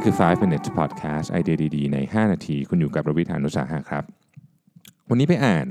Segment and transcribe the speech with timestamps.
[0.00, 4.04] นี่คือ 5 minutes podcast ไอเดียดีๆ ใน 5 นาที คุณอยู่กับรวิทยานุสาหะครับ
[5.08, 5.66] วันนี้ไปอ่าน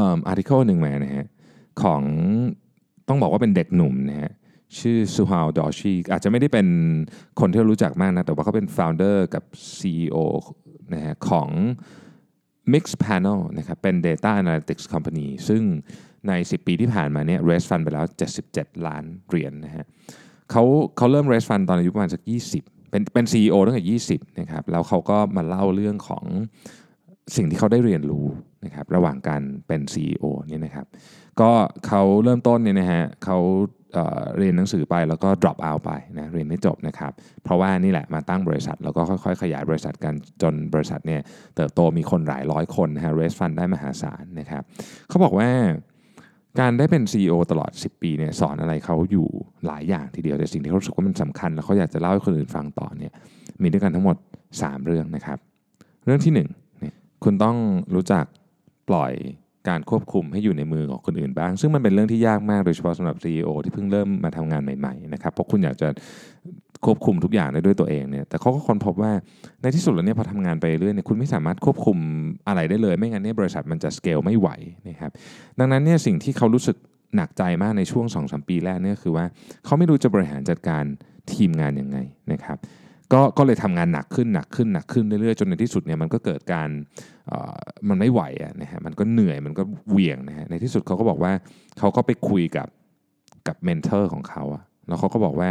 [0.30, 1.26] าร์ติเคิลหนึ่งมานะฮะ
[1.82, 2.02] ของ
[3.08, 4.32] ต้องบอกว่าเป็นเด็กหนุ่มนะฮะ
[4.78, 6.66] ชื่อซูฮาวดอชีอาจจะไม่ได้เป็น
[7.40, 9.44] คนที่เรารู้จักมากนะ แต่ว่าเขาเป็น founder กับ
[9.78, 10.16] CEO
[10.94, 11.48] นะฮะของ
[12.72, 15.62] Mix Panel นะครับ เป็น Data Analytics Company ซึ่ง
[16.28, 18.04] ใน 10 ปีที่ผ่านมาเนี่ย raise fund ไปแล้ว
[18.44, 19.84] 77 ล้านเหรียญนนะฮะ
[20.50, 20.62] เขา
[20.96, 26.24] เขาเริ่ม raise fund ตอนอายุประมาณสัก 20 เป็นเป็น CEO ตั้งแต่20นะครับแล้วเขาก็มาเล่าเรื่องของ
[27.36, 28.26] สิ่งที่เขาได้เรียนรู้
[28.64, 30.86] นะครับระหว่างการเป็น CEO เนี่ยนะครับ
[31.40, 31.50] ก็
[31.86, 33.38] เขาเริ่มต้นเนี่ยนะฮะเขา
[33.94, 37.12] เเรียนหนังสือไปแล้วก็ drop out ไปนะเรียนไม่จบนะครับ
[37.44, 41.20] เพราะว่านี่แหละมาตั้งบริษัท แล้วก็ค่อยๆ ขยายบริษัทกันจนบริษัทเนี่ย
[41.56, 44.62] เติบโตมีคนหลายร้อยคนนะฮะ raise fund ได้มหาศาลนะครับ
[45.08, 45.48] เขาบอกว่า
[46.60, 49.26] การได้เป็น CEO ตลอด 10 ปีเนี่ยสอนอะไรเขาอยู่
[49.66, 53.12] หลายอย่างทีเดียวแต่สิ่งที่เขาสึกว่ามันสำคัญ แล้วเขาอยากจะเล่าให้คนอื่นฟังต่อเนี่ย
[53.62, 54.16] มีด้วยกันทั้งหมด
[54.50, 55.38] 3 เรื่องนะครับ
[56.04, 56.36] เรื่องที่1
[56.82, 56.92] นี่
[57.24, 57.56] คุณต้อง
[57.94, 58.24] รู้จัก
[58.88, 59.12] ปล่อย
[59.68, 65.88] การควบคุมให้อยู่ในมือของคนอื่นบ้าง ซึ่งมันเป็นเรื่องที่ยากมากโดยเฉพาะสำหรับ CEO ที่เพิ่งเริ่มมาทำงานใหม่ๆนะครับเพราะคุณอยากจะ
[66.86, 69.12] ควบคุมทุกอย่างได้ด้วยตัวเองเนี่ยแต่เขาก็ค้นพบว่า
[69.62, 71.98] ในที่สุดแล้วเนี่ยพอทำงานไปเรื่อยเนี่ยคุณไม่สามารถควบคุม
[72.48, 74.48] อะไรได้เลย ไม่งั้นเนี่ยบริษัทมันจะสเกลไม่ไหว
[74.88, 75.10] นะครับ
[75.58, 76.76] ดังนั้นเนี่ยสิ่งที่เขารู้สึก
[77.16, 79.24] หนักใจมากในช่วง2อสปีแรกเนี่ยคือว่า
[79.64, 80.84] เขาไม่รู้จะบริหารจัดการ
[81.32, 81.98] ทีมงานยังไง
[82.32, 82.58] นะครับ
[83.12, 86.68] ก็ก็เลยทำงานหนักขึ้นหนักขึ้นหนักขึ้นเรื่อยๆจนในที่สุดเนี่ยมันก็เกิดการ
[87.88, 88.22] มันไม่ไหว
[88.62, 91.32] นะฮะมันก็เหนื่อยมันก็เหวี่ยงนะฮะในที่สุดเขาก็บอกว่า
[91.78, 92.68] เขาก็ไปคุยกับ
[93.48, 95.50] กับ mentor ของเขาอะแล้วเขาก็บอกว่า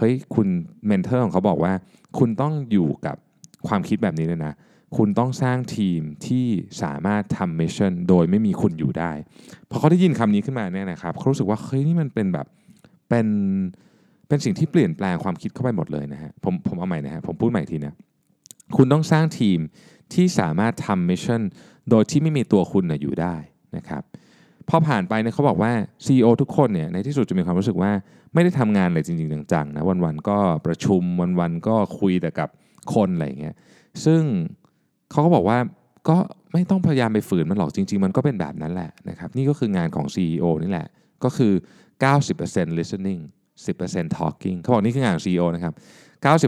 [0.00, 0.48] เฮ้ยคุณ
[0.86, 1.72] mentor ของเขาบอกว่า
[2.18, 3.16] คุณต้องอยู่กับ
[3.68, 4.54] ความคิดแบบนี้เลยนะ
[4.96, 6.46] คุณต้องสร้างทีมที่
[6.82, 9.12] สามารถทำ mission โดยไม่มีคุณอยู่ได้
[9.70, 12.46] พอเขาได้ยินคำนี้ขึ้นมาเนี่ยนะครับเขารู้สึกว่าเฮ้ยนี่มันเป็นแบบ
[13.08, 13.26] เป็น
[14.28, 17.94] เป็นสิ่งที่เปลี่ยนแปลงความคิดเขาไปหมดเลยนะฮะผมผมเอาใหม่นะฮะผมพูดใหม่ทีนะ
[18.76, 19.58] คุณต้องสร้างทีม
[20.14, 21.42] ที่สามารถทำ mission
[21.90, 23.34] โดยที่ไม่มีตัวคุณนะอยู่ได้
[23.76, 24.02] นะครับ
[24.70, 25.72] พอผ่านไปเนี่ยเขาบอกว่า
[26.06, 27.90] CEO ทุกคนเนี่ยในที่สุดจะมีความรู้สึกว่า
[28.34, 31.02] ไม่ได้ทำงานอะไรจริง ๆ จังๆนะวันๆก็ประชุม
[31.40, 32.48] วันๆก็คุยแต่กับ
[32.94, 33.54] คนอะไรเงี้ย
[34.04, 34.22] ซึ่ง
[35.10, 35.58] เขาก็บอกว่า
[36.08, 36.16] ก็
[36.52, 40.88] ไม่ต้องพยายามไปฝืนมันหรอกจริง ๆ มันก็เป็นแบบนั้นแหละนะครับนี่ก็คืองานของ CEO นี่แหละ
[41.24, 41.52] ก็คือ
[42.14, 43.22] 90% listening
[43.66, 45.74] 10% talking เขาบอกนี่คืองานของ CEO นะครับ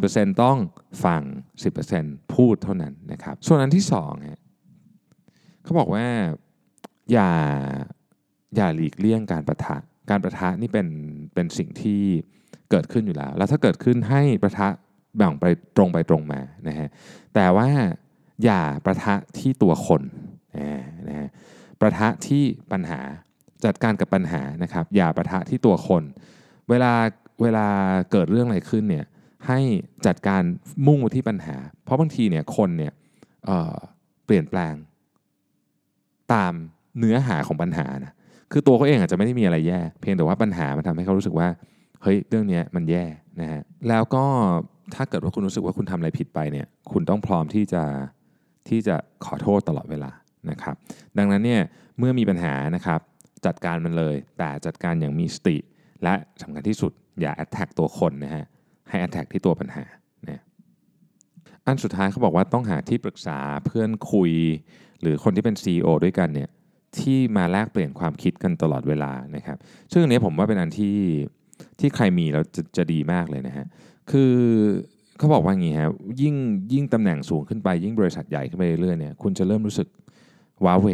[0.04, 0.58] 90%ต้อง
[1.04, 1.22] ฟัง
[1.78, 4.40] 10%พูดเท่านั้นนะครับ ส่วนอันที่2ฮะ
[5.64, 6.06] เขาบอกว่า
[7.12, 7.30] อย่า
[8.56, 9.76] อย่าหลีกเลี่ยงการประทะ
[10.10, 10.88] การประทะนี่เป็น
[11.34, 12.02] เป็นสิ่งที่
[12.70, 14.68] เกิดขึ้นอยู่แล้ว แล้วถ้าเกิดขึ้นให้ประทะ
[15.16, 15.44] แบ่งไป
[15.76, 16.88] ตรงไปตรงมานะฮะ
[17.34, 17.68] แต่ว่า
[18.44, 20.02] อย่าประทะที่ตัวคน
[21.08, 21.28] นะฮะ
[21.80, 22.42] ประทะที่
[22.72, 23.00] ปัญหา
[23.64, 26.02] จัดการกับปัญหานะครับ อย่าประทะที่ตัวคน
[26.68, 26.92] เวลา
[27.42, 27.66] เวลา
[28.12, 29.06] เกิดเรื่องอะไรขึ้นเนี่ย
[29.46, 29.60] ให้
[30.06, 30.42] จัดการ
[30.86, 32.92] มุ่งไปที่ปัญหา เพราะบางทีเนี่ยคนเนี่ย
[33.46, 34.74] เเปลี่ยนแปลง
[36.32, 36.52] ตาม
[36.98, 38.12] เนื้อหาของปัญหานะ
[38.50, 41.48] คือตัวเขาเองอาจจะไม่ได้มีอะไรแย่ เพียงแต่ว่าปัญหามันทำให้เขารู้สึกว่า
[42.02, 43.04] เฮ้ยเรื่องนี้มันแย่
[43.40, 44.24] นะฮะแล้วก็
[44.94, 47.82] ถ้าเกิดว่าคุณรู้สึกว่าคุณทำอะไรผิดไปเนี่ย คุณต้องพร้อมที่จะ
[48.68, 50.10] ที่จะขอโทษตลอดเวลา
[50.50, 50.74] นะครับ
[51.18, 51.62] ดังนั้นเนี่ย
[51.98, 53.00] เมื่อมีปัญหานะครับ
[53.46, 55.56] จัดการมันเลย แต่จัดการอย่างมีสติ
[56.02, 58.44] และสำคัญที่สุดอย่าแอดแท็กตัวคนนะฮะ
[58.88, 59.84] ให้แอดแท็กที่ตัวปัญหา
[60.28, 60.42] นะ
[61.66, 64.32] อันสุดท้ายเขาบอกว่าต้องหาที่ปรึกษาเพื่อนคุย
[65.00, 66.50] หรือคนที่เป็น CEO ด้วยกันเนี่ย
[66.98, 69.58] ที่มาแลกเปลี่ยนความคิดกันตลอดเวลานะครับ
[69.92, 70.96] ซึ่งอันนี้ผมว่าเป็นอันที่
[71.78, 73.66] ที่ใครมีแล้วจะจะดีมากเลยนะฮะ
[74.10, 74.32] คือ
[75.18, 75.88] เขาบอกว่างี้ฮะ
[76.22, 76.34] ยิ่ง
[76.72, 79.88] ยิ่งตำแหน่งสูงขึ้นไป ยิ่งบริษัทใหญ่ขึ้นไปเรื่อยๆเนี่ยคุณจะเริ่มรู้สึก
[80.64, 80.86] ว้าเว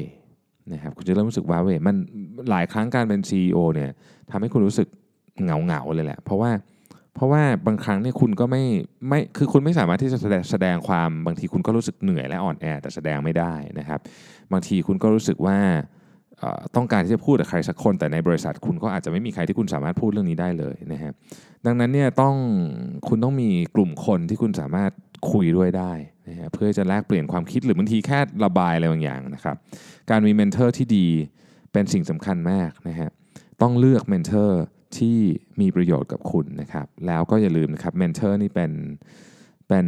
[0.73, 1.97] นะครับคุณจะเริ่มรู้สึกว้าเวมัน
[2.51, 3.91] หลายครั้งการเป็น CEO เนี่ย
[4.31, 4.89] ทำให้คุณรู้สึก
[5.43, 6.51] เหงาเหงาเลยแหละ เพราะว่า
[7.19, 8.63] เพราะว่าบางครั้งเนี่ยคุณก็ไม่
[9.09, 10.19] ไม่คือคุณไม่สามารถที่จะ
[10.51, 14.01] แสดงความบางทีคุณก็รู้สึกเหนื่อยและอ่อนแอ แต่แสดงไม่ได้นะครับ
[14.53, 15.59] บางทีคุณก็รู้สึกว่า
[16.77, 21.13] ต้องการที่จะพูดกับใครสักคน แต่ในบริษัทคุณก็อาจจะไม่มีใครที่คุณสามารถพูดเรื่องนี้ได้เลยนะฮะ
[21.67, 22.35] ดังนั้นเนี่ยต้อง
[23.09, 24.91] คุณต้องมีกลุ่มคนที่คุณสามารถ
[25.33, 25.93] คุยด้วยได้
[26.29, 29.57] นะฮะเพื่อจะแลกเปลี่ยนความคิดหรือบางทีแค่ระบายอะไรบางอย่างนะครับ
[30.11, 31.07] การมี mentor ที่ดี
[31.73, 33.11] เป็นสิ่งสำคัญมากนะฮะ
[33.63, 34.63] ต้องเลือก mentor
[34.97, 35.19] ที่
[35.61, 38.73] มีประโยชน์กับคุณนะครับ แล้วก็อย่าลืมนะครับ mentor นี่เป็น
[39.69, 39.87] เป็น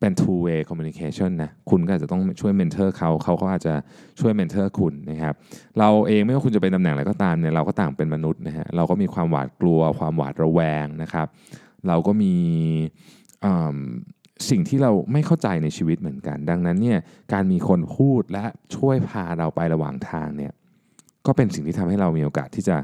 [0.00, 3.74] เป็น two way communication นะคุณก็อาจจะต้องช่วย mentor เขาเขาก็อาจจะ
[4.20, 5.34] ช่วย mentor คุณนะครับ
[5.78, 11.26] เราเองไม่ว่าคุณจะเป็นตำแหน่งอะไรก็ตามเนี่ยเราก็ต่างเป็นมนุษย์นะฮะเราก็มีความหวาดกลัวความหวาดระแวงนะครับ
[11.88, 12.34] เราก็มี
[14.50, 16.98] สิ่งที่เราไม่เข้าใจในชีวิตเหมือนกัน ดังนั้นเนี่ย
[17.32, 18.44] การมีคนพูดและ
[18.76, 20.52] ช่วยพาเราไประหว่างทางเนี่ย
[21.26, 22.76] ก็เป็นสิ่งที่ทำให้เรามีโอกาสที่จะ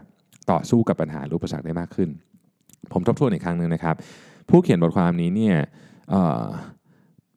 [0.50, 2.10] ต่อสู้กับปัญหารูปสรรคได้มากขึ้น
[2.92, 3.94] ผมทบทวนอีกครั้งหนึ่งนะครับ
[4.48, 5.56] ผู้เขียนบทความนี้เนี่ย
[6.10, 6.12] เ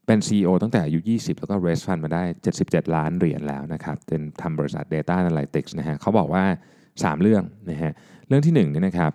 [0.06, 2.24] เป็น CEO ตั้งแต่อายุ 20 แล้วก็ raise fund มาได้
[2.60, 6.44] 77 ล้านเหรียญแล้วนะครับเป็นทำบริษัท Data Analytics นะฮะเขาบอกว่า
[6.84, 7.92] 3 เรื่องนะฮะ
[8.28, 9.12] เรื่องที่1เนี่ยนะครับ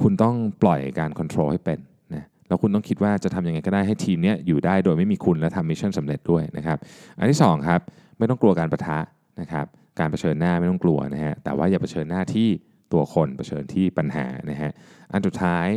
[0.00, 1.78] คุณต้องปล่อยการ control ให้เป็น
[2.14, 6.78] นะแล้วคุณต้องคิดว่าจะทำยังไงก็ได้ให้ทีมเนี้ยอยู่ได้โดยไม่มีคุณและทำ mission สำเร็จด้วยนะครับ
[7.18, 7.80] อันที่2ครับ
[8.18, 8.98] ไม่ต้องกลัวการปะทะ
[9.40, 9.66] นะครับ
[9.98, 12.48] การเผชิญหน้าไม่ต้องกลัวนะฮะแต่ว่าอย่าเผชิญหน้าที่
[12.92, 14.72] ตัวคนเผชิญที่ปัญหานะฮะ
[15.12, 15.68] อันสุดท้าย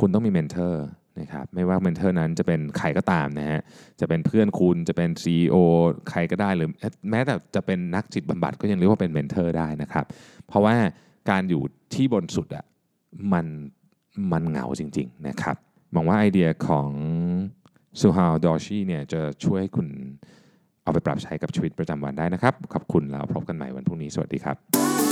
[0.00, 0.84] คุณต้องมี mentor
[1.20, 3.60] นะครับไม่ว่า mentor นั้นจะเป็นใครก็ตามนะฮะ
[4.00, 5.56] จะเป็นเพื่อนคุณจะเป็น CEO
[6.10, 6.68] ใครก็ได้หรือ
[7.10, 10.04] แม้แต่จะเป็นนักจิตบำบัดก็ยังเรียกว่าเป็น mentor ได้นะครับ
[10.46, 10.74] เพราะว่า
[11.30, 11.62] การอยู่
[11.94, 12.64] ที่บนสุดอะ
[13.32, 13.46] มัน
[14.32, 15.56] มันเหงาจริง ๆ นะครับ
[15.94, 16.90] มองว่าไอเดียของ
[18.00, 19.88] ซูฮาวดอชีเนี่ยจะช่วยให้คุณ
[20.82, 25.11] เอาไปปรับใช้กับชีวิตประจำวันได้นะครับ ขอบคุณแล้วพบกันใหม่วันพรุ่งนี้ สวัสดีครับ